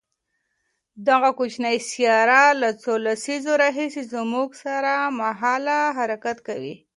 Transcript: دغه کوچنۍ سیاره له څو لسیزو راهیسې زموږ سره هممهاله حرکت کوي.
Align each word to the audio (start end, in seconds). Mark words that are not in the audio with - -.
دغه 1.07 1.29
کوچنۍ 1.39 1.77
سیاره 1.89 2.43
له 2.61 2.69
څو 2.81 2.91
لسیزو 3.05 3.53
راهیسې 3.63 4.03
زموږ 4.13 4.49
سره 4.63 4.89
هممهاله 5.05 5.77
حرکت 5.97 6.37
کوي. 6.47 6.75